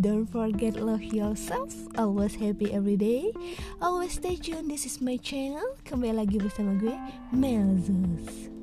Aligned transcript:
Don't 0.00 0.24
forget 0.24 0.80
love 0.80 1.04
yourself. 1.04 1.76
Always 2.00 2.34
happy 2.34 2.72
every 2.72 2.96
day. 2.96 3.36
Always 3.84 4.16
stay 4.16 4.40
tuned. 4.40 4.72
This 4.72 4.88
is 4.88 5.04
my 5.04 5.20
channel. 5.20 5.76
Kembali 5.84 6.24
lagi 6.24 6.40
bersama 6.40 6.72
gue, 6.80 6.96
Melzus. 7.36 8.59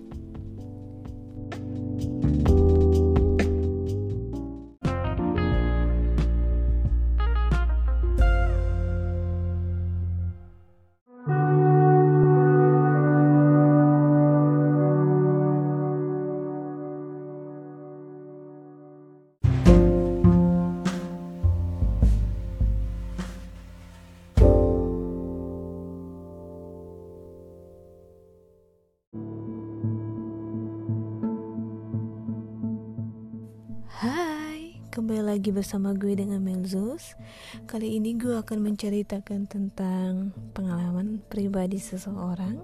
Kembali 35.07 35.39
lagi 35.39 35.55
bersama 35.55 35.95
gue 35.95 36.19
dengan 36.19 36.43
Melzus. 36.43 37.15
Kali 37.63 37.95
ini 37.95 38.19
gue 38.19 38.35
akan 38.43 38.59
menceritakan 38.59 39.47
tentang 39.47 40.35
pengalaman 40.51 41.23
pribadi 41.31 41.79
seseorang. 41.79 42.59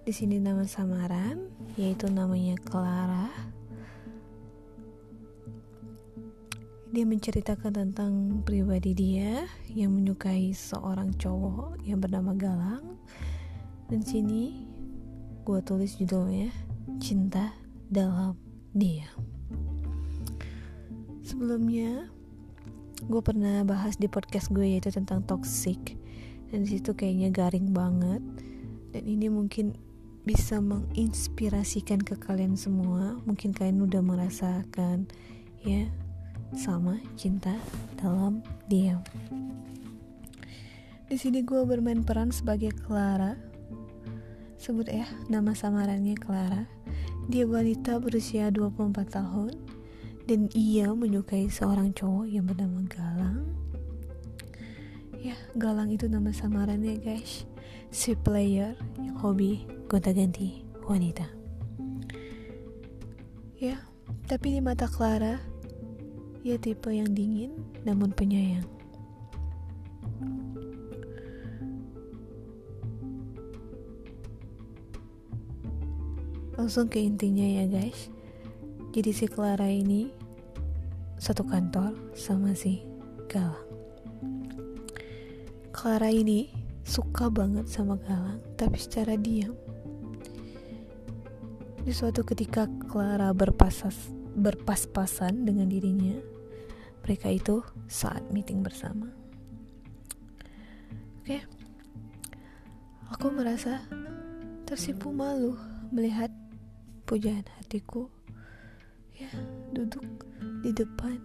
Di 0.00 0.08
sini 0.08 0.40
nama 0.40 0.64
samaran, 0.64 1.52
yaitu 1.76 2.08
namanya 2.08 2.56
Clara. 2.64 3.28
Dia 6.96 7.04
menceritakan 7.04 7.72
tentang 7.76 8.40
pribadi 8.40 8.96
dia 8.96 9.44
yang 9.68 9.92
menyukai 9.92 10.56
seorang 10.56 11.12
cowok 11.20 11.84
yang 11.84 12.00
bernama 12.00 12.32
Galang. 12.32 12.96
Dan 13.92 14.00
sini 14.00 14.64
gue 15.44 15.60
tulis 15.60 15.92
judulnya 16.00 16.48
Cinta 17.04 17.52
dalam 17.92 18.32
Diam. 18.72 19.35
Sebelumnya 21.26 22.06
gue 23.02 23.18
pernah 23.18 23.66
bahas 23.66 23.98
di 23.98 24.06
podcast 24.06 24.46
gue 24.54 24.62
yaitu 24.62 24.94
tentang 24.94 25.26
toxic. 25.26 25.98
Dan 26.54 26.62
di 26.62 26.78
situ 26.78 26.94
kayaknya 26.94 27.34
garing 27.34 27.74
banget. 27.74 28.22
Dan 28.94 29.02
ini 29.02 29.26
mungkin 29.26 29.74
bisa 30.22 30.62
menginspirasikan 30.62 31.98
ke 31.98 32.14
kalian 32.14 32.54
semua. 32.54 33.18
Mungkin 33.26 33.50
kalian 33.58 33.82
udah 33.82 34.06
merasakan 34.06 35.10
ya 35.66 35.90
sama 36.54 37.02
cinta 37.18 37.58
dalam 37.98 38.38
diam. 38.70 39.02
Di 41.10 41.18
sini 41.18 41.42
gue 41.42 41.66
bermain 41.66 42.06
peran 42.06 42.30
sebagai 42.30 42.70
Clara. 42.70 43.34
Sebut 44.62 44.86
ya 44.86 45.10
nama 45.26 45.58
samarannya 45.58 46.14
Clara. 46.14 46.70
Dia 47.26 47.50
wanita 47.50 47.98
berusia 47.98 48.54
24 48.54 48.94
tahun 49.10 49.75
dan 50.26 50.50
ia 50.58 50.90
menyukai 50.90 51.46
seorang 51.46 51.94
cowok 51.94 52.26
yang 52.26 52.50
bernama 52.50 52.82
Galang. 52.90 53.46
Ya 55.22 55.38
Galang 55.54 55.94
itu 55.94 56.10
nama 56.10 56.34
samarannya 56.34 56.98
guys. 56.98 57.46
Si 57.94 58.18
player 58.18 58.74
yang 58.98 59.14
hobi 59.22 59.62
gonta-ganti 59.86 60.66
wanita. 60.82 61.30
Ya 63.54 63.78
tapi 64.26 64.58
di 64.58 64.60
mata 64.60 64.90
Clara 64.90 65.38
ia 66.42 66.58
tipe 66.58 66.90
yang 66.90 67.14
dingin 67.14 67.54
namun 67.86 68.10
penyayang. 68.10 68.66
Langsung 76.58 76.90
ke 76.90 76.98
intinya 76.98 77.46
ya 77.46 77.70
guys 77.70 78.15
jadi 78.96 79.12
si 79.12 79.28
Clara 79.28 79.68
ini 79.68 80.08
satu 81.20 81.44
kantor 81.44 82.16
sama 82.16 82.56
si 82.56 82.80
Galang. 83.28 83.68
Clara 85.68 86.08
ini 86.08 86.48
suka 86.80 87.28
banget 87.28 87.68
sama 87.68 88.00
Galang, 88.00 88.40
tapi 88.56 88.80
secara 88.80 89.20
diam. 89.20 89.52
Di 91.84 91.92
suatu 91.92 92.24
ketika 92.24 92.64
Clara 92.88 93.36
berpasas, 93.36 94.08
berpas-pasan 94.32 95.44
dengan 95.44 95.68
dirinya, 95.68 96.16
mereka 97.04 97.28
itu 97.28 97.60
saat 97.92 98.24
meeting 98.32 98.64
bersama. 98.64 99.12
Oke, 101.20 101.44
aku 103.12 103.28
merasa 103.28 103.84
tersipu 104.64 105.12
malu 105.12 105.52
melihat 105.92 106.32
pujaan 107.04 107.44
hatiku 107.60 108.15
ya 109.16 109.30
duduk 109.72 110.04
di 110.60 110.70
depan. 110.72 111.16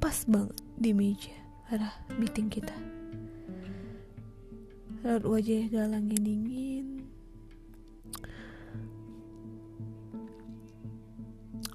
Pas 0.00 0.24
banget 0.28 0.60
di 0.76 0.90
meja 0.92 1.32
arah 1.72 1.92
meeting 2.16 2.48
kita. 2.52 2.76
Raut 5.04 5.24
wajah 5.24 5.68
galang 5.68 6.08
yang 6.08 6.24
dingin. 6.24 6.86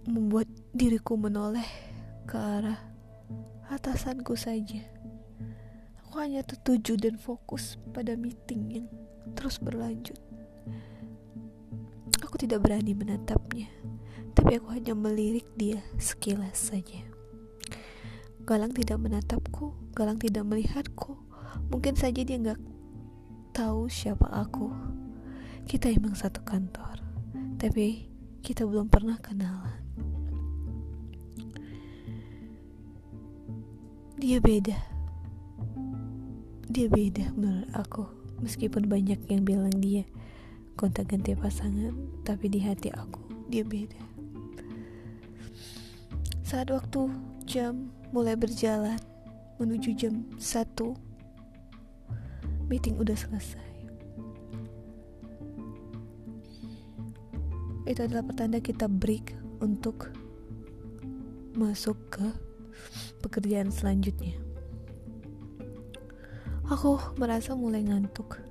Membuat 0.10 0.50
diriku 0.74 1.14
menoleh 1.14 1.66
ke 2.26 2.38
arah 2.38 2.82
atasanku 3.70 4.34
saja. 4.34 4.82
Aku 6.02 6.18
hanya 6.18 6.42
tertuju 6.42 6.98
dan 6.98 7.22
fokus 7.22 7.78
pada 7.94 8.18
meeting 8.18 8.62
yang 8.74 8.88
terus 9.38 9.62
berlanjut. 9.62 10.18
Aku 12.26 12.42
tidak 12.42 12.66
berani 12.66 12.98
menatapnya 12.98 13.79
tapi 14.50 14.66
aku 14.66 14.74
hanya 14.74 14.98
melirik 14.98 15.46
dia 15.54 15.78
sekilas 16.02 16.74
saja. 16.74 17.06
Galang 18.50 18.74
tidak 18.74 18.98
menatapku, 18.98 19.78
Galang 19.94 20.18
tidak 20.18 20.42
melihatku. 20.42 21.22
Mungkin 21.70 21.94
saja 21.94 22.18
dia 22.26 22.34
nggak 22.34 22.58
tahu 23.54 23.86
siapa 23.94 24.26
aku. 24.26 24.74
Kita 25.70 25.94
emang 25.94 26.18
satu 26.18 26.42
kantor, 26.42 26.98
tapi 27.62 28.10
kita 28.42 28.66
belum 28.66 28.90
pernah 28.90 29.22
kenalan. 29.22 29.86
Dia 34.18 34.42
beda. 34.42 34.82
Dia 36.74 36.90
beda 36.90 37.38
menurut 37.38 37.70
aku. 37.78 38.02
Meskipun 38.42 38.90
banyak 38.90 39.30
yang 39.30 39.46
bilang 39.46 39.78
dia 39.78 40.10
kontak 40.74 41.14
ganti 41.14 41.38
pasangan, 41.38 41.94
tapi 42.26 42.50
di 42.50 42.66
hati 42.66 42.90
aku 42.90 43.22
dia 43.46 43.62
beda. 43.62 44.19
Saat 46.50 46.74
waktu 46.74 47.14
jam 47.46 47.94
mulai 48.10 48.34
berjalan 48.34 48.98
menuju 49.62 49.94
jam 49.94 50.26
1 50.42 50.66
Meeting 52.66 52.98
udah 52.98 53.14
selesai. 53.14 53.70
Itu 57.86 58.02
adalah 58.02 58.26
pertanda 58.26 58.58
kita 58.58 58.90
break 58.90 59.38
untuk 59.62 60.10
masuk 61.54 62.02
ke 62.10 62.26
pekerjaan 63.22 63.70
selanjutnya. 63.70 64.34
Aku 66.66 66.98
merasa 67.22 67.54
mulai 67.54 67.86
ngantuk. 67.86 68.42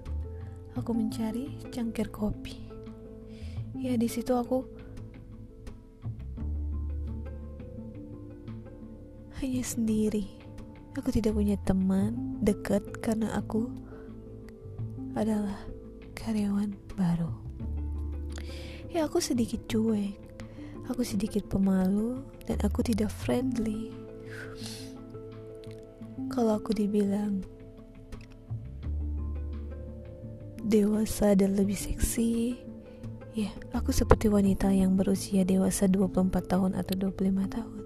Aku 0.79 0.95
mencari 0.95 1.59
cangkir 1.75 2.15
kopi. 2.15 2.63
Ya 3.75 3.99
di 3.99 4.07
situ 4.07 4.39
aku 4.39 4.78
hanya 9.39 9.63
sendiri. 9.63 10.27
Aku 10.99 11.15
tidak 11.15 11.39
punya 11.39 11.55
teman 11.63 12.43
dekat 12.43 12.83
karena 12.99 13.31
aku 13.39 13.71
adalah 15.15 15.63
karyawan 16.19 16.75
baru. 16.99 17.31
Ya 18.91 19.07
aku 19.07 19.23
sedikit 19.23 19.63
cuek, 19.71 20.19
aku 20.91 21.07
sedikit 21.07 21.47
pemalu 21.47 22.19
dan 22.51 22.59
aku 22.67 22.83
tidak 22.83 23.15
friendly. 23.15 23.95
Kalau 26.35 26.59
aku 26.59 26.75
dibilang 26.75 27.47
dewasa 30.67 31.39
dan 31.39 31.55
lebih 31.55 31.79
seksi, 31.79 32.59
ya 33.39 33.55
aku 33.71 33.95
seperti 33.95 34.27
wanita 34.27 34.67
yang 34.75 34.99
berusia 34.99 35.47
dewasa 35.47 35.87
24 35.87 36.43
tahun 36.43 36.75
atau 36.75 36.95
25 37.07 37.55
tahun. 37.55 37.78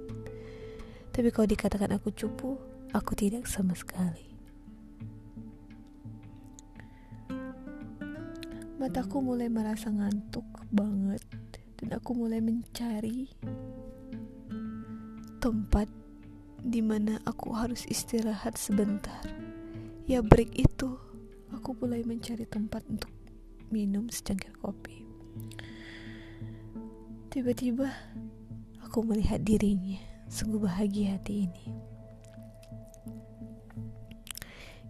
Tapi 1.12 1.28
kalau 1.28 1.44
dikatakan 1.44 1.92
aku 1.92 2.08
cupu, 2.16 2.56
aku 2.96 3.12
tidak 3.12 3.44
sama 3.44 3.76
sekali. 3.76 4.32
Mataku 8.80 9.22
mulai 9.22 9.46
merasa 9.46 9.92
ngantuk 9.92 10.42
banget 10.72 11.22
dan 11.78 12.00
aku 12.00 12.18
mulai 12.18 12.42
mencari 12.42 13.30
tempat 15.38 15.86
di 16.62 16.82
mana 16.82 17.18
aku 17.28 17.54
harus 17.54 17.86
istirahat 17.86 18.58
sebentar. 18.58 19.22
Ya 20.08 20.18
break 20.18 20.54
itu, 20.58 20.98
aku 21.54 21.78
mulai 21.78 22.02
mencari 22.02 22.42
tempat 22.48 22.82
untuk 22.90 23.10
minum 23.70 24.10
secangkir 24.10 24.54
kopi. 24.58 25.02
Tiba-tiba 27.30 27.86
aku 28.82 29.02
melihat 29.06 29.40
dirinya, 29.42 30.11
sungguh 30.32 30.64
bahagia 30.64 31.20
hati 31.20 31.44
ini. 31.44 31.67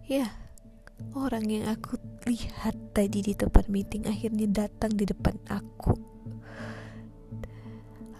Ya, 0.07 0.31
orang 1.11 1.51
yang 1.51 1.67
aku 1.67 1.99
lihat 2.23 2.79
tadi 2.95 3.19
di 3.19 3.35
tempat 3.35 3.67
meeting 3.67 4.07
akhirnya 4.07 4.47
datang 4.47 4.95
di 4.95 5.03
depan 5.03 5.35
aku. 5.51 5.99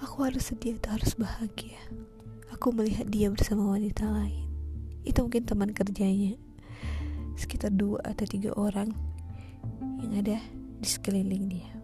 Aku 0.04 0.28
harus 0.28 0.52
sedih 0.52 0.76
atau 0.84 1.00
harus 1.00 1.16
bahagia. 1.16 1.80
Aku 2.52 2.76
melihat 2.76 3.08
dia 3.08 3.32
bersama 3.32 3.72
wanita 3.72 4.04
lain. 4.04 4.52
Itu 5.08 5.24
mungkin 5.24 5.48
teman 5.48 5.72
kerjanya. 5.72 6.36
Sekitar 7.40 7.72
dua 7.72 8.04
atau 8.04 8.28
tiga 8.28 8.52
orang 8.60 8.92
yang 10.04 10.20
ada 10.20 10.38
di 10.80 10.88
sekeliling 10.88 11.48
dia. 11.48 11.83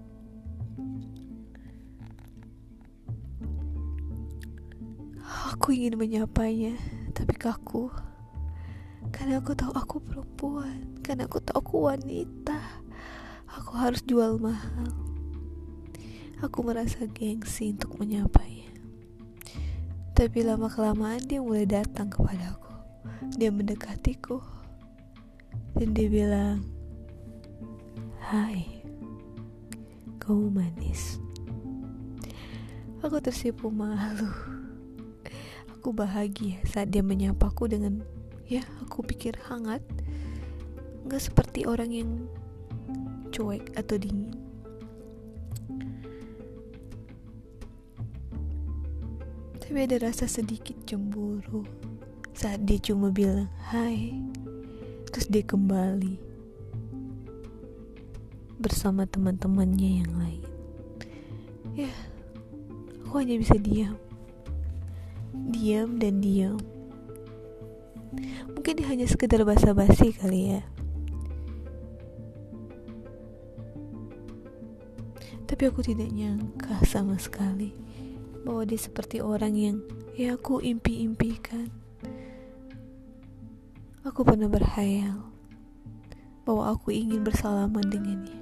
Aku 5.29 5.71
ingin 5.77 5.95
menyapanya, 5.95 6.73
tapi 7.13 7.37
kaku. 7.37 7.93
Karena 9.13 9.39
aku 9.39 9.53
tahu 9.53 9.73
aku 9.73 9.95
perempuan 10.03 10.99
karena 11.01 11.25
aku 11.25 11.41
tahu 11.41 11.55
aku 11.57 11.75
wanita 11.87 12.59
aku 13.47 13.71
harus 13.79 14.03
jual 14.05 14.37
mahal. 14.37 14.91
Aku 16.43 16.61
merasa 16.61 17.07
gengsi 17.09 17.73
untuk 17.73 17.97
menyapanya 17.97 18.69
tapi 20.19 20.43
lama 20.43 20.67
kelamaan 20.67 21.23
dia 21.23 21.39
mulai 21.39 21.63
datang 21.63 22.11
kepadaku 22.11 22.75
dia 23.39 23.47
mendekatiku. 23.55 24.43
Dan 25.79 25.95
dia 25.95 26.11
bilang 26.11 26.59
hai 28.27 28.83
kamu 30.19 30.51
manis. 30.51 31.23
Aku 32.99 33.23
tersipu 33.23 33.71
malu 33.71 34.27
aku 35.79 35.95
bahagia 35.95 36.59
saat 36.67 36.91
dia 36.91 36.99
menyapaku 36.99 37.71
dengan 37.71 38.03
ya 38.51 38.59
aku 38.83 38.99
pikir 38.99 39.39
hangat. 39.47 39.79
Nggak 41.07 41.31
seperti 41.31 41.63
orang 41.63 41.95
yang 41.95 42.11
cuek 43.31 43.63
atau 43.79 43.95
dingin. 43.95 44.35
Tapi 49.63 49.87
ada 49.87 50.03
rasa 50.03 50.27
sedikit 50.27 50.75
cemburu 50.83 51.63
saat 52.35 52.59
dia 52.67 52.75
cuma 52.83 53.07
bilang 53.07 53.47
hai 53.71 54.19
terus 55.07 55.31
dia 55.31 55.47
kembali 55.47 56.19
bersama 58.59 59.07
teman-temannya 59.07 60.03
yang 60.03 60.11
lain. 60.11 60.45
Ya 61.71 61.93
aku 63.07 63.23
hanya 63.23 63.39
bisa 63.39 63.55
diam 63.55 64.08
diam 65.49 65.97
dan 65.97 66.21
diam 66.21 66.61
mungkin 68.53 68.79
hanya 68.85 69.09
sekedar 69.09 69.41
basa-basi 69.43 70.13
kali 70.13 70.57
ya 70.57 70.61
Tapi 75.59 75.75
aku 75.75 75.81
tidak 75.83 76.13
nyangka 76.13 76.77
sama 76.87 77.19
sekali 77.19 77.75
bahwa 78.47 78.63
dia 78.69 78.79
seperti 78.79 79.19
orang 79.19 79.57
yang 79.59 79.77
ya 80.15 80.39
aku 80.39 80.63
impi-impikan. 80.63 81.67
Aku 84.07 84.23
pernah 84.23 84.47
berhayal 84.47 85.19
bahwa 86.47 86.71
aku 86.71 86.95
ingin 86.95 87.27
bersalaman 87.27 87.83
dengannya. 87.91 88.39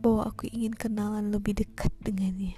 Bahwa 0.00 0.32
aku 0.32 0.48
ingin 0.48 0.72
kenalan 0.72 1.28
lebih 1.28 1.60
dekat 1.60 1.92
dengannya. 2.00 2.56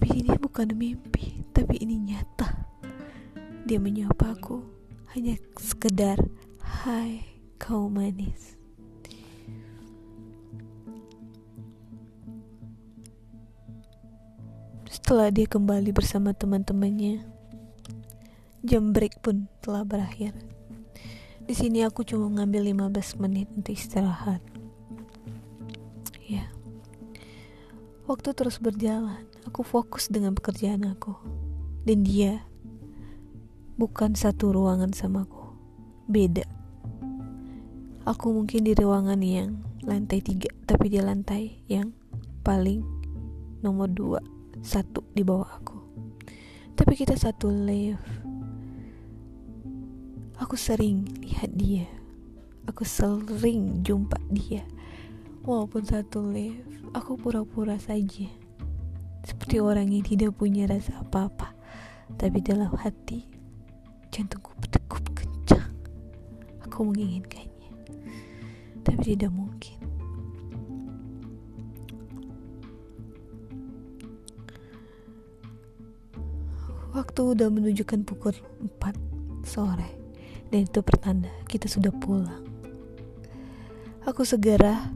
Tapi 0.00 0.24
ini 0.24 0.32
bukan 0.40 0.72
mimpi, 0.72 1.44
tapi 1.52 1.76
ini 1.84 2.00
nyata. 2.00 2.48
Dia 3.68 3.76
menyapa 3.76 4.32
aku 4.32 4.64
hanya 5.12 5.36
sekedar, 5.60 6.16
"Hai, 6.64 7.20
kau 7.60 7.92
manis." 7.92 8.56
Setelah 14.88 15.28
dia 15.28 15.44
kembali 15.44 15.92
bersama 15.92 16.32
teman-temannya, 16.32 17.20
jam 18.64 18.96
break 18.96 19.20
pun 19.20 19.52
telah 19.60 19.84
berakhir. 19.84 20.32
Di 21.44 21.52
sini 21.52 21.84
aku 21.84 22.08
cuma 22.08 22.26
ngambil 22.26 22.72
15 22.72 23.20
menit 23.20 23.52
untuk 23.52 23.76
istirahat. 23.76 24.40
Ya. 26.24 26.50
Waktu 28.10 28.34
terus 28.34 28.58
berjalan, 28.58 29.29
aku 29.46 29.64
fokus 29.64 30.08
dengan 30.08 30.36
pekerjaan 30.36 30.84
aku. 30.88 31.16
Dan 31.84 32.04
dia 32.04 32.44
bukan 33.80 34.16
satu 34.16 34.52
ruangan 34.52 34.92
sama 34.92 35.24
aku. 35.24 35.56
Beda. 36.10 36.44
Aku 38.04 38.32
mungkin 38.32 38.64
di 38.66 38.72
ruangan 38.74 39.20
yang 39.22 39.62
lantai 39.84 40.20
tiga, 40.20 40.50
tapi 40.64 40.92
di 40.92 41.00
lantai 41.00 41.64
yang 41.68 41.92
paling 42.40 42.82
nomor 43.60 43.92
dua 43.92 44.20
satu 44.60 45.04
di 45.12 45.20
bawah 45.24 45.48
aku 45.60 45.76
tapi 46.80 46.96
kita 46.96 47.12
satu 47.12 47.52
live 47.52 48.00
aku 50.40 50.56
sering 50.56 51.04
lihat 51.20 51.52
dia 51.52 51.84
aku 52.64 52.88
sering 52.88 53.84
jumpa 53.84 54.16
dia 54.32 54.64
walaupun 55.44 55.84
satu 55.84 56.24
live 56.32 56.64
aku 56.96 57.20
pura-pura 57.20 57.76
saja 57.76 58.32
seperti 59.24 59.60
orang 59.60 59.92
yang 59.92 60.04
tidak 60.04 60.36
punya 60.36 60.68
rasa 60.68 61.00
apa-apa 61.00 61.52
tapi 62.18 62.42
dalam 62.42 62.72
hati 62.76 63.26
jantungku 64.10 64.52
berdegup 64.58 65.04
kencang 65.14 65.72
aku 66.64 66.86
menginginkannya 66.86 67.70
tapi 68.84 69.16
tidak 69.16 69.32
mungkin 69.32 69.80
Waktu 76.90 77.22
udah 77.22 77.46
menunjukkan 77.54 78.02
pukul 78.02 78.34
4 78.82 79.46
sore 79.46 79.94
dan 80.50 80.66
itu 80.66 80.82
pertanda 80.82 81.30
kita 81.46 81.70
sudah 81.70 81.94
pulang. 81.94 82.42
Aku 84.02 84.26
segera 84.26 84.90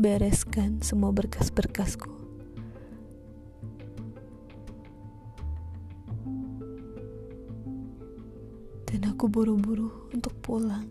bereskan 0.00 0.80
semua 0.80 1.12
berkas-berkasku. 1.12 2.19
Aku 9.20 9.28
buru-buru 9.28 9.92
untuk 10.16 10.32
pulang. 10.40 10.88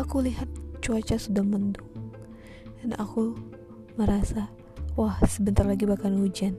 Aku 0.00 0.24
lihat 0.24 0.48
cuaca 0.80 1.20
sudah 1.20 1.44
mendung. 1.44 1.84
Dan 2.80 2.96
aku 2.96 3.36
merasa, 4.00 4.48
wah 4.96 5.20
sebentar 5.28 5.68
lagi 5.68 5.84
bakal 5.84 6.16
hujan. 6.16 6.56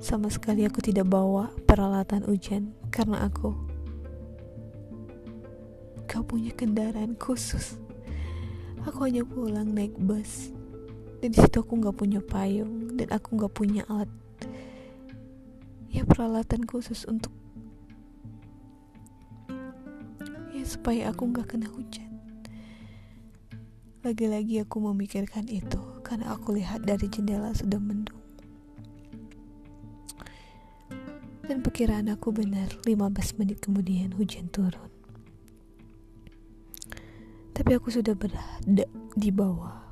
Sama 0.00 0.32
sekali 0.32 0.64
aku 0.64 0.80
tidak 0.80 1.12
bawa 1.12 1.52
peralatan 1.68 2.24
hujan 2.24 2.72
karena 2.88 3.28
aku 3.28 3.52
gak 6.08 6.24
punya 6.24 6.48
kendaraan 6.56 7.12
khusus. 7.20 7.76
Aku 8.88 9.04
hanya 9.04 9.28
pulang 9.28 9.76
naik 9.76 9.92
bus. 10.00 10.56
Dan 11.20 11.36
di 11.36 11.44
situ 11.44 11.60
aku 11.60 11.84
gak 11.84 12.00
punya 12.00 12.24
payung 12.24 12.96
dan 12.96 13.12
aku 13.12 13.36
gak 13.36 13.52
punya 13.52 13.84
alat 13.92 14.08
ya 15.92 16.02
peralatan 16.08 16.64
khusus 16.64 17.04
untuk 17.04 17.43
ya 20.54 20.62
supaya 20.62 21.10
aku 21.10 21.34
gak 21.34 21.50
kena 21.50 21.66
hujan. 21.66 22.14
Lagi-lagi 24.06 24.62
aku 24.62 24.78
memikirkan 24.78 25.50
itu 25.50 25.80
karena 26.06 26.30
aku 26.30 26.54
lihat 26.54 26.86
dari 26.86 27.10
jendela 27.10 27.50
sudah 27.50 27.82
mendung. 27.82 28.22
Dan 31.44 31.60
perkiraan 31.60 32.08
aku 32.08 32.32
benar 32.32 32.72
15 32.88 33.36
menit 33.36 33.60
kemudian 33.60 34.16
hujan 34.16 34.48
turun 34.48 34.88
Tapi 37.52 37.70
aku 37.76 37.92
sudah 37.92 38.16
berada 38.16 38.88
di 39.12 39.28
bawah 39.28 39.83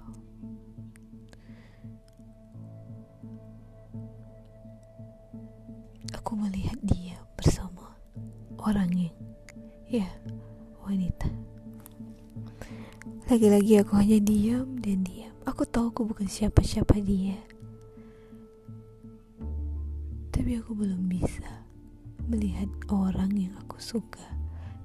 Lagi-lagi 13.42 13.74
aku 13.82 13.98
hanya 13.98 14.18
diam 14.22 14.78
dan 14.78 15.02
diam 15.02 15.34
Aku 15.50 15.66
tahu 15.66 15.90
aku 15.90 16.06
bukan 16.06 16.30
siapa-siapa 16.30 16.94
dia 17.02 17.34
Tapi 20.30 20.62
aku 20.62 20.78
belum 20.78 21.10
bisa 21.10 21.66
melihat 22.30 22.70
orang 22.86 23.34
yang 23.34 23.50
aku 23.58 23.82
suka 23.82 24.22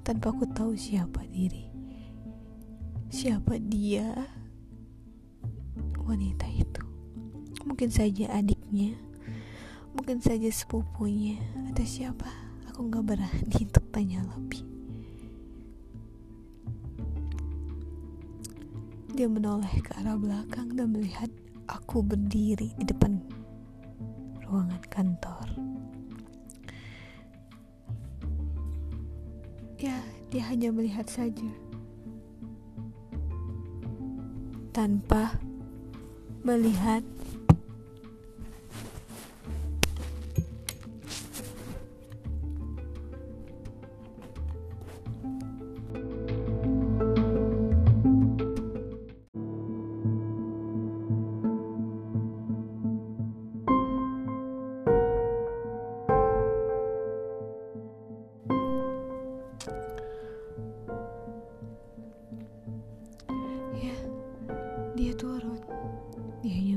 tanpa 0.01 0.33
aku 0.33 0.49
tahu 0.57 0.73
siapa 0.73 1.21
diri. 1.29 1.69
Siapa 3.13 3.61
dia 3.61 4.09
wanita 6.01 6.49
itu. 6.49 6.81
Mungkin 7.61 7.93
saja 7.93 8.41
adiknya, 8.41 8.97
mungkin 9.93 10.17
saja 10.17 10.49
sepupunya, 10.49 11.37
atau 11.69 11.85
siapa. 11.85 12.25
Aku 12.73 12.89
gak 12.89 13.05
berani 13.05 13.57
untuk 13.69 13.85
tanya 13.93 14.25
lebih. 14.33 14.76
Dia 19.17 19.25
menoleh 19.25 19.81
ke 19.81 19.97
arah 19.97 20.13
belakang 20.13 20.77
dan 20.77 20.93
melihat 20.93 21.25
aku 21.65 22.05
berdiri 22.05 22.69
di 22.77 22.85
depan 22.85 23.17
ruangan 24.45 24.77
kantor. 24.93 25.47
Ya, 29.81 29.97
dia 30.29 30.43
hanya 30.53 30.69
melihat 30.69 31.09
saja. 31.09 31.49
Tanpa 34.69 35.33
melihat 36.45 37.01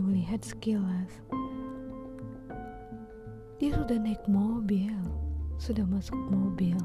melihat 0.00 0.40
sekilas. 0.40 1.12
Dia 3.60 3.76
sudah 3.76 4.00
naik 4.00 4.24
mobil, 4.24 4.96
sudah 5.60 5.84
masuk 5.84 6.16
mobil. 6.32 6.76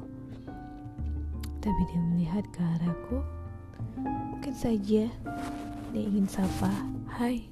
Tapi 1.63 1.81
dia 1.88 2.01
melihat 2.12 2.43
ke 2.51 2.60
arahku. 2.60 3.24
Mungkin 4.03 4.53
saja 4.53 5.07
dia 5.95 6.03
ingin 6.03 6.27
sapa, 6.27 6.69
"Hai, 7.07 7.48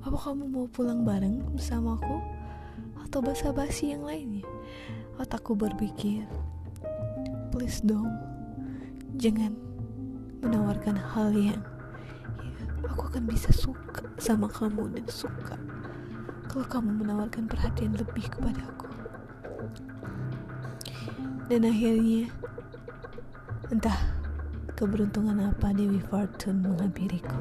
apa 0.00 0.16
kamu 0.16 0.48
mau 0.48 0.66
pulang 0.72 1.04
bareng 1.04 1.44
bersamaku?" 1.52 2.18
Atau 3.04 3.20
basa-basi 3.20 3.92
yang 3.92 4.08
lainnya. 4.08 4.48
Otakku 5.20 5.52
berpikir, 5.52 6.24
"Please 7.52 7.84
dong, 7.84 8.08
jangan 9.20 9.52
menawarkan 10.40 10.96
hal 10.96 11.30
yang 11.36 11.60
aku 12.88 13.12
akan 13.12 13.24
bisa 13.26 13.50
suka 13.54 14.02
sama 14.18 14.46
kamu 14.50 14.90
dan 14.94 15.06
suka 15.06 15.58
kalau 16.52 16.68
kamu 16.68 17.00
menawarkan 17.00 17.48
perhatian 17.48 17.96
lebih 17.96 18.28
kepada 18.28 18.60
aku. 18.68 18.84
Dan 21.48 21.64
akhirnya, 21.64 22.28
entah 23.72 23.96
keberuntungan 24.76 25.48
apa 25.48 25.72
Dewi 25.72 25.96
Fortune 26.12 26.60
menghampiriku. 26.60 27.40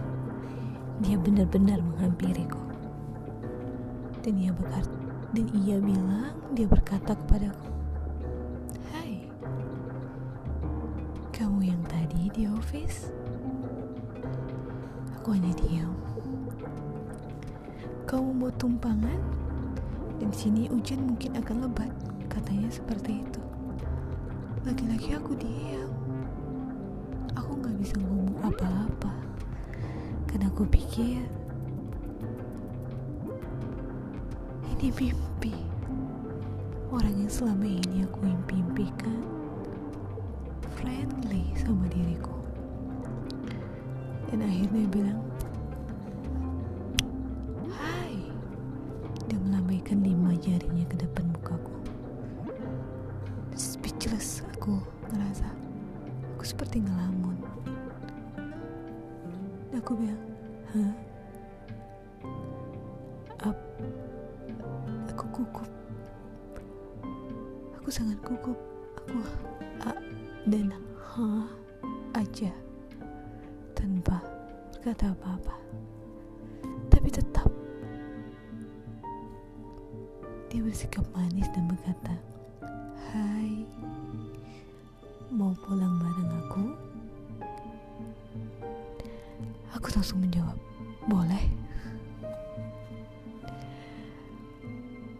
Dia 1.04 1.20
benar-benar 1.20 1.84
menghampiriku. 1.84 2.64
Dan 4.24 4.40
ia 4.40 4.56
berkata, 4.56 4.96
dan 5.36 5.46
ia 5.60 5.76
bilang, 5.84 6.32
dia 6.56 6.72
berkata 6.72 7.12
kepadaku, 7.12 7.68
Hai, 8.96 9.28
kamu 11.36 11.68
yang 11.68 11.84
tadi 11.84 12.32
di 12.32 12.48
office? 12.48 13.12
Aku 15.22 15.38
hanya 15.38 15.54
diam. 15.54 15.94
Kamu 18.10 18.42
mau 18.42 18.50
tumpangan? 18.58 19.22
Dan 20.18 20.34
sini 20.34 20.66
hujan 20.66 21.14
mungkin 21.14 21.38
akan 21.38 21.70
lebat. 21.70 21.94
Katanya 22.26 22.66
seperti 22.74 23.22
itu. 23.22 23.38
Lagi-lagi 24.66 25.14
aku 25.14 25.38
diam. 25.38 25.94
Aku 27.38 27.54
gak 27.62 27.78
bisa 27.78 28.02
ngomong 28.02 28.34
apa-apa. 28.42 29.14
Karena 30.26 30.50
aku 30.50 30.66
pikir 30.66 31.22
ini 34.74 34.90
mimpi. 34.90 35.54
Orang 36.90 37.14
yang 37.14 37.30
selama 37.30 37.70
ini 37.70 38.10
aku 38.10 38.26
impikan 38.26 39.22
friendly 40.74 41.54
sama 41.62 41.86
diriku 41.94 42.31
akhirnya 44.72 44.88
bilang 45.04 45.20
hai. 47.76 48.16
Dia 49.28 49.36
melambaikan 49.36 50.00
lima 50.00 50.32
jarinya 50.40 50.88
ke 50.88 50.96
depan 50.96 51.28
mukaku. 51.28 51.76
Speechless 53.52 54.48
aku 54.56 54.80
ngerasa. 55.12 55.52
Aku 56.40 56.44
seperti 56.48 56.88
ngelamun. 56.88 57.36
Dan 59.76 59.76
aku 59.76 59.92
bilang 60.00 60.24
hah? 60.72 60.94
Up. 63.52 63.60
aku 65.12 65.26
gugup. 65.36 65.70
Aku 67.76 67.92
sangat 67.92 68.16
gugup. 68.24 68.56
Aku 69.04 69.20
a 69.84 70.00
dan 70.48 70.72
ha 70.96 71.44
aja 72.16 72.56
tanpa 73.76 74.31
berkata 74.82 75.14
apa-apa. 75.14 75.54
Tapi 76.90 77.14
tetap 77.14 77.46
dia 80.50 80.58
bersikap 80.58 81.06
manis 81.14 81.46
dan 81.54 81.70
berkata, 81.70 82.18
"Hai, 83.14 83.62
mau 85.30 85.54
pulang 85.70 86.02
bareng 86.02 86.32
aku?" 86.34 86.66
Aku 89.78 89.88
langsung 89.94 90.18
menjawab, 90.26 90.58
"Boleh." 91.06 91.46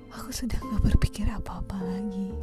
Aku 0.10 0.34
sudah 0.34 0.58
gak 0.58 0.82
berpikir 0.90 1.30
apa-apa 1.30 1.86
lagi. 1.86 2.34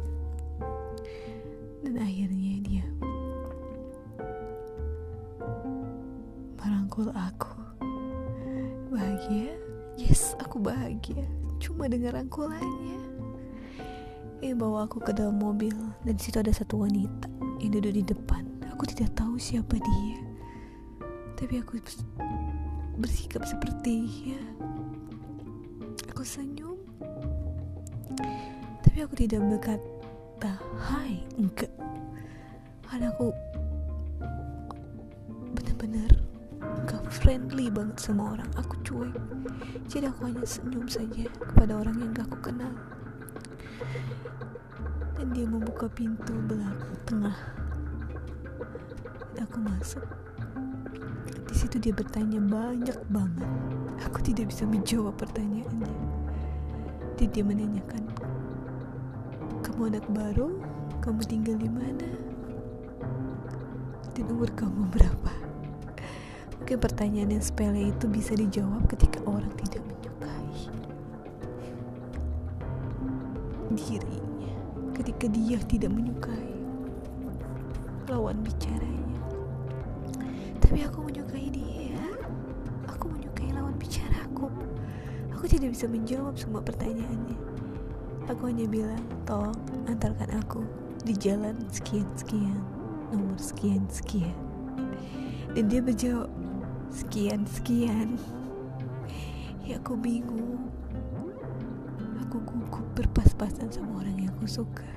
Bahagia. 10.99 11.23
Cuma 11.63 11.87
dengar 11.87 12.19
rangkulannya. 12.19 12.99
Ia 14.43 14.55
bawa 14.55 14.87
aku 14.87 14.99
ke 14.99 15.15
dalam 15.15 15.39
mobil 15.39 15.75
dan 16.03 16.15
di 16.15 16.21
situ 16.23 16.39
ada 16.39 16.51
satu 16.51 16.83
wanita 16.83 17.27
yang 17.63 17.71
duduk 17.79 17.95
di 17.95 18.03
depan. 18.03 18.43
Aku 18.75 18.83
tidak 18.83 19.15
tahu 19.15 19.39
siapa 19.39 19.79
dia. 19.79 20.19
Tapi 21.39 21.63
aku 21.63 21.79
bersikap 22.99 23.47
seperti 23.47 24.07
dia. 24.07 24.43
Aku 26.11 26.23
senyum. 26.23 26.79
Tapi 28.83 28.97
aku 28.99 29.15
tidak 29.15 29.43
berkata 29.43 30.51
hai, 30.87 31.23
enggak. 31.39 31.71
Karena 32.87 33.11
aku 33.11 33.31
benar-benar 35.55 36.11
friendly 37.09 37.67
banget 37.67 37.99
sama 37.99 38.37
orang 38.37 38.47
aku 38.55 38.78
cuek 38.89 39.13
jadi 39.89 40.09
aku 40.09 40.29
hanya 40.29 40.45
senyum 40.45 40.85
saja 40.85 41.25
kepada 41.41 41.81
orang 41.81 41.97
yang 41.97 42.13
gak 42.13 42.29
aku 42.29 42.53
kenal. 42.53 42.73
Dan 45.17 45.27
dia 45.35 45.45
membuka 45.49 45.89
pintu 45.89 46.31
belakang 46.45 46.95
tengah. 47.09 47.37
Aku 49.39 49.57
masuk. 49.65 50.05
Di 51.49 51.55
situ 51.57 51.81
dia 51.81 51.89
bertanya 51.89 52.37
banyak 52.37 52.99
banget. 53.09 53.49
Aku 54.05 54.21
tidak 54.21 54.53
bisa 54.53 54.69
menjawab 54.69 55.17
pertanyaannya. 55.17 55.93
Dan 57.17 57.27
dia 57.33 57.43
menanyakan 57.43 58.03
kamu 59.65 59.95
anak 59.95 60.05
baru? 60.13 60.53
Kamu 61.01 61.19
tinggal 61.25 61.57
di 61.57 61.67
mana? 61.71 62.09
Dan 64.13 64.29
umur 64.29 64.51
kamu 64.53 64.85
berapa 64.91 65.48
Mungkin 66.69 66.85
pertanyaan 66.85 67.33
yang 67.33 67.41
sepele 67.41 67.89
itu 67.89 68.05
bisa 68.05 68.37
dijawab 68.37 68.85
ketika 68.85 69.17
orang 69.25 69.49
tidak 69.57 69.81
menyukai 69.89 70.69
dirinya, 73.73 74.53
ketika 74.93 75.25
dia 75.33 75.57
tidak 75.65 75.89
menyukai 75.89 76.53
lawan 78.05 78.37
bicaranya. 78.45 79.17
Tapi 80.61 80.85
aku 80.85 81.09
menyukai 81.09 81.49
dia. 81.49 82.05
Aku 82.85 83.17
menyukai 83.17 83.49
lawan 83.49 83.73
bicaraku. 83.73 84.53
Aku 85.33 85.49
tidak 85.49 85.73
bisa 85.73 85.89
menjawab 85.89 86.37
semua 86.37 86.61
pertanyaannya. 86.61 87.49
aku 88.29 88.45
hanya 88.45 88.69
bilang 88.69 89.01
tolong 89.25 89.57
antarkan 89.89 90.37
aku 90.37 90.61
di 91.01 91.17
jalan 91.17 91.57
sekian 91.73 92.05
sekian 92.13 92.61
nomor 93.09 93.41
sekian 93.41 93.81
sekian 93.89 94.37
dan 95.57 95.65
dia 95.65 95.81
menjawab 95.81 96.29
sekian 96.89 97.45
sekian. 97.45 98.17
Ya 99.65 99.77
aku 99.77 99.93
bingung. 99.93 100.69
Aku 102.25 102.41
gugup 102.45 102.85
berpas-pasan 102.97 103.69
sama 103.69 104.01
orang 104.01 104.17
yang 104.25 104.33
aku 104.37 104.45
suka. 104.49 104.89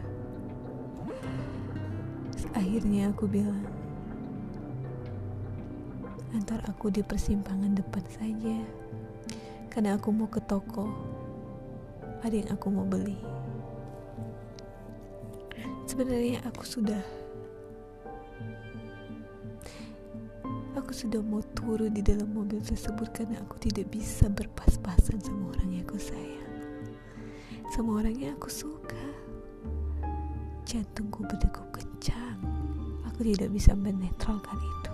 Akhirnya 2.52 3.08
aku 3.08 3.25
bilang 3.28 3.64
antar 6.32 6.61
aku 6.68 6.88
di 6.88 7.04
persimpangan 7.04 7.76
depan 7.76 8.04
saja. 8.08 8.58
Karena 9.68 9.96
aku 9.96 10.12
mau 10.12 10.28
ke 10.28 10.40
toko. 10.44 10.88
Ada 12.20 12.44
yang 12.44 12.50
aku 12.52 12.66
mau 12.68 12.84
beli. 12.84 13.16
Sebenarnya 15.88 16.40
aku 16.49 16.64
sudah 16.64 17.22
aku 20.92 21.08
sudah 21.08 21.25
mau 21.25 21.40
turun 21.56 21.88
di 21.96 22.04
dalam 22.04 22.37
mobil 22.37 22.61
tersebut 22.61 23.16
karena 23.16 23.40
aku 23.40 23.56
tidak 23.56 23.88
bisa 23.88 24.28
berpas-pasan 24.28 25.25
sama 25.25 25.56
orang 25.56 25.72
yang 25.72 25.88
aku 25.88 25.96
sayang. 25.96 26.52
Sama 27.72 27.96
orang 27.96 28.12
yang 28.12 28.37
aku 28.37 28.52
suka. 28.52 29.00
Jantungku 30.68 31.25
berdegup 31.25 31.64
kencang. 31.72 32.37
Aku 33.08 33.25
tidak 33.25 33.49
bisa 33.56 33.72
menetralkan 33.72 34.52
itu. 34.61 34.92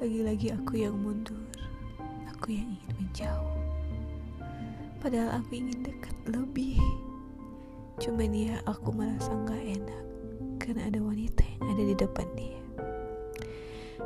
Lagi-lagi 0.00 0.48
aku 0.56 0.80
yang 0.80 0.96
mundur. 0.96 1.44
Aku 2.32 2.56
yang 2.56 2.64
ingin 2.80 2.92
menjauh. 2.96 3.60
Padahal 5.04 5.36
aku 5.36 5.52
ingin 5.52 5.84
dekat 5.84 6.16
lebih. 6.32 6.80
Cuman 8.00 8.32
ya 8.32 8.56
aku 8.64 8.88
merasa 8.88 9.28
nggak 9.36 9.64
enak 9.84 10.04
karena 10.64 10.88
ada 10.88 11.00
wanita 11.04 11.44
yang 11.44 11.76
ada 11.76 11.82
di 11.84 11.92
depan 11.92 12.24
dia 12.32 12.67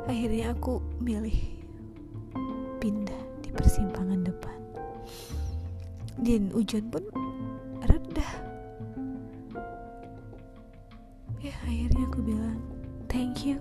akhirnya 0.07 0.51
aku 0.51 0.83
milih 0.99 1.35
pindah 2.83 3.23
di 3.39 3.49
persimpangan 3.51 4.27
depan. 4.27 4.57
Dan 6.19 6.53
hujan 6.53 6.87
pun 6.93 7.03
reda 7.83 8.27
ya 11.43 11.51
akhirnya 11.67 12.07
aku 12.07 12.19
bilang 12.23 12.59
thank 13.11 13.43
you. 13.43 13.59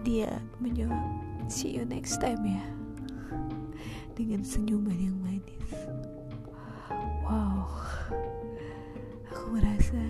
Dia 0.00 0.40
menjawab 0.56 1.04
see 1.52 1.76
you 1.76 1.84
next 1.84 2.16
time 2.24 2.40
ya. 2.48 2.64
Dengan 4.16 4.40
senyuman 4.40 4.96
yang 4.96 5.16
manis. 5.20 5.76
Wow. 7.28 7.68
Aku 9.28 9.44
merasa 9.52 10.00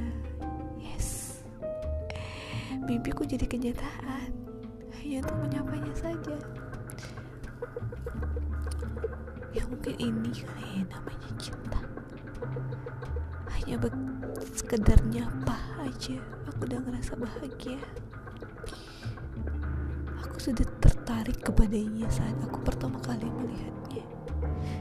mimpiku 2.91 3.23
jadi 3.23 3.47
kenyataan. 3.47 4.35
Hanya 4.99 5.23
untuk 5.23 5.37
menyapanya 5.47 5.95
saja. 5.95 6.37
Ya 9.55 9.63
mungkin 9.71 9.95
ini 9.95 10.31
kali 10.35 10.67
ya 10.75 10.83
namanya 10.91 11.31
cinta. 11.39 11.81
Hanya 13.47 13.79
sekedar 14.43 14.99
nyapa 15.07 15.55
aja. 15.87 16.19
Aku 16.51 16.67
udah 16.67 16.83
ngerasa 16.83 17.15
bahagia. 17.15 17.79
Sudah 20.41 20.67
tertarik 20.81 21.37
kepadanya 21.45 22.09
saat 22.11 22.35
aku 22.43 22.59
pertama 22.65 22.99
kali 23.05 23.29
melihatnya. 23.29 24.03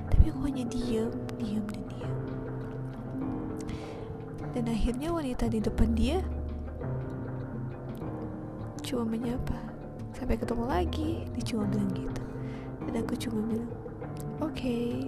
Tapi 0.10 0.34
aku 0.34 0.42
hanya 0.50 0.66
diam, 0.66 1.14
diam 1.38 1.66
dan 1.68 1.84
diam. 1.94 2.18
Dan 4.56 4.66
akhirnya 4.72 5.14
wanita 5.14 5.46
di 5.52 5.60
depan 5.62 5.94
dia 5.94 6.24
cuma 8.90 9.06
menyapa. 9.06 9.54
Sampai 10.18 10.42
ketemu 10.42 10.66
lagi, 10.66 11.30
dia 11.38 11.44
cuma 11.54 11.70
bilang 11.70 11.94
gitu. 11.94 12.24
Dan 12.90 12.94
aku 13.06 13.14
cuma 13.14 13.40
bilang, 13.46 13.72
oke. 14.42 14.58
Okay. 14.58 15.06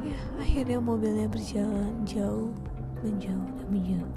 Ya, 0.00 0.18
akhirnya 0.40 0.80
mobilnya 0.80 1.28
berjalan 1.28 1.92
jauh, 2.08 2.52
menjauh 3.04 3.48
dan 3.60 3.66
menjauh. 3.68 4.12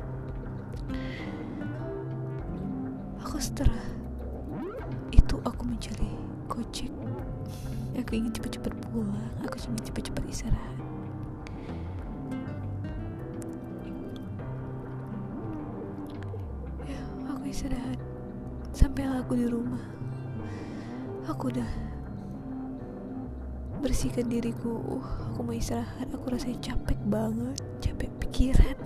Aku 3.28 3.36
setelah 3.44 3.98
aku 5.48 5.64
mencari 5.64 6.12
gojek 6.52 6.92
aku 7.96 8.12
ingin 8.20 8.36
cepat-cepat 8.36 8.74
pulang 8.92 9.32
aku 9.42 9.56
ingin 9.72 9.84
cepat-cepat 9.90 10.24
istirahat 10.28 10.76
istirahat 17.58 17.98
sampai 18.70 19.10
aku 19.18 19.34
di 19.34 19.50
rumah. 19.50 19.82
Aku 21.26 21.50
udah 21.50 21.66
bersihkan 23.82 24.30
diriku. 24.30 24.78
Uh, 24.78 25.08
aku 25.26 25.42
mau 25.42 25.58
istirahat. 25.58 26.06
Aku 26.14 26.30
rasanya 26.30 26.62
capek 26.62 27.02
banget. 27.10 27.58
Capek 27.82 28.14
pikiran. 28.22 28.78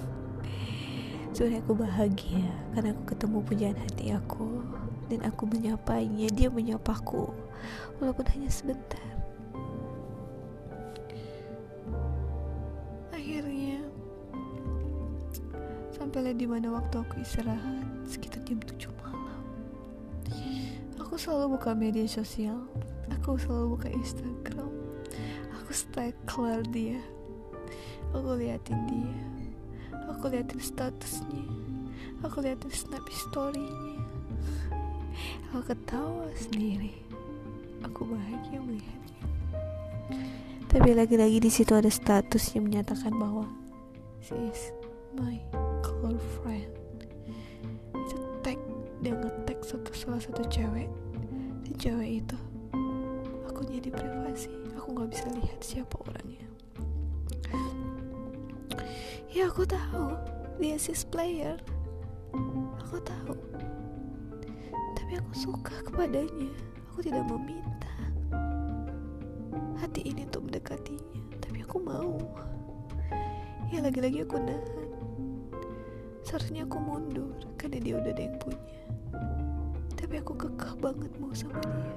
Sebenarnya 1.36 1.60
aku 1.68 1.74
bahagia 1.76 2.48
karena 2.72 2.96
aku 2.96 3.04
ketemu 3.12 3.38
pujaan 3.44 3.76
hati 3.76 4.16
aku. 4.16 4.64
Dan 5.12 5.20
aku 5.28 5.44
menyapanya 5.52 6.32
dia 6.32 6.48
menyapaku. 6.48 7.28
Walaupun 8.00 8.24
hanya 8.32 8.48
sebentar 8.48 9.04
sampailah 16.12 16.36
di 16.36 16.44
mana 16.44 16.76
waktu 16.76 17.08
aku 17.08 17.24
istirahat 17.24 17.88
sekitar 18.04 18.44
jam 18.44 18.60
7 18.60 18.92
malam 19.00 19.40
aku 21.00 21.16
selalu 21.16 21.56
buka 21.56 21.72
media 21.72 22.04
sosial 22.04 22.68
aku 23.16 23.40
selalu 23.40 23.80
buka 23.80 23.88
Instagram 23.88 24.68
aku 25.56 25.72
stalker 25.72 26.68
dia 26.68 27.00
aku 28.12 28.36
liatin 28.36 28.76
dia 28.92 29.24
aku 30.12 30.36
liatin 30.36 30.60
statusnya 30.60 31.48
aku 32.28 32.44
liatin 32.44 32.68
snap 32.76 33.08
storynya 33.08 34.04
Aku 35.52 35.64
ketawa 35.68 36.28
sendiri. 36.36 36.96
Aku 37.84 38.08
bahagia 38.08 38.64
melihatnya. 38.64 39.20
Tapi 40.72 40.96
lagi-lagi 40.96 41.44
di 41.44 41.52
situ 41.52 41.76
ada 41.76 41.92
status 41.92 42.56
yang 42.56 42.72
menyatakan 42.72 43.12
bahwa 43.20 43.44
she 44.24 44.32
is 44.48 44.72
girlfriend. 46.02 46.74
Itu 47.94 48.18
tag 48.42 48.58
dia 49.06 49.14
ngetag 49.14 49.62
satu 49.62 49.94
salah 49.94 50.18
satu 50.18 50.42
cewek. 50.50 50.90
Dan 51.62 51.74
cewek 51.78 52.26
itu 52.26 52.38
aku 53.46 53.62
jadi 53.70 53.94
privasi. 53.94 54.50
Aku 54.82 54.98
nggak 54.98 55.14
bisa 55.14 55.30
lihat 55.38 55.60
siapa 55.62 55.96
orangnya. 56.02 56.50
Ya 59.30 59.48
aku 59.48 59.64
tahu 59.64 60.18
dia 60.58 60.76
sis 60.82 61.06
player. 61.06 61.62
Aku 62.82 62.98
tahu 63.06 63.38
tapi 65.12 65.22
aku 65.22 65.34
suka 65.36 65.76
kepadanya. 65.86 66.50
Aku 66.92 67.04
tidak 67.04 67.28
meminta 67.28 67.92
hati 69.76 70.08
ini 70.08 70.24
untuk 70.24 70.48
mendekatinya, 70.48 71.20
tapi 71.44 71.68
aku 71.68 71.84
mau. 71.84 72.16
Ya 73.72 73.84
lagi-lagi 73.84 74.24
aku 74.24 74.40
nahan. 74.40 74.81
Seharusnya 76.22 76.64
aku 76.70 76.78
mundur 76.78 77.34
karena 77.58 77.78
dia 77.82 77.94
udah 77.98 78.12
ada 78.14 78.24
yang 78.24 78.38
punya. 78.38 78.62
Tapi 79.98 80.16
aku 80.22 80.34
kekeh 80.38 80.74
banget 80.80 81.12
mau 81.18 81.34
sama 81.34 81.60
dia. 81.64 81.96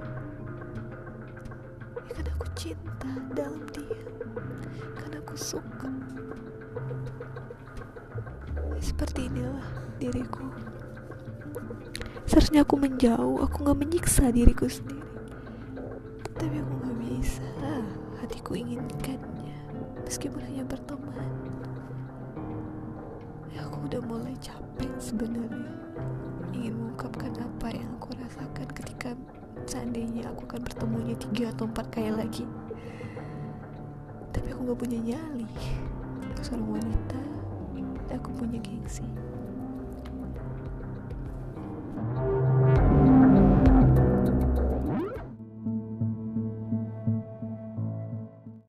Ya 2.04 2.12
karena 2.14 2.30
aku 2.36 2.46
cinta 2.56 3.10
dalam 3.34 3.62
dia. 3.74 4.00
Karena 4.96 5.16
aku 5.20 5.34
suka. 5.34 5.90
Seperti 8.78 9.26
inilah 9.26 9.66
diriku. 9.98 10.46
Seharusnya 12.24 12.64
aku 12.64 12.80
menjauh, 12.80 13.42
aku 13.44 13.56
gak 13.68 13.78
menyiksa 13.78 14.32
diriku 14.32 14.66
sendiri. 14.66 15.04
Tapi 16.34 16.56
aku 16.60 16.74
gak 16.82 16.98
bisa. 17.02 17.46
Hatiku 18.22 18.56
inginkannya, 18.56 19.58
meskipun 20.08 20.40
hanya 20.40 20.64
berteman. 20.64 21.33
Aku 23.54 23.86
udah 23.86 24.02
mulai 24.02 24.34
capek 24.42 24.90
sebenarnya. 24.98 25.70
Ingin 26.50 26.74
mengungkapkan 26.74 27.30
apa 27.38 27.70
yang 27.70 27.86
aku 27.98 28.14
rasakan 28.18 28.68
ketika 28.74 29.14
seandainya 29.66 30.26
aku 30.30 30.46
akan 30.50 30.66
bertemunya 30.66 31.14
tiga 31.18 31.54
atau 31.54 31.70
empat 31.70 31.86
kali 31.94 32.10
lagi. 32.10 32.44
Tapi 34.34 34.46
aku 34.50 34.74
gak 34.74 34.80
punya 34.82 34.98
nyali. 35.14 35.46
Aku 36.34 36.40
seorang 36.42 36.82
wanita, 36.82 37.20
aku 38.10 38.28
punya 38.34 38.58
gengsi. 38.58 39.06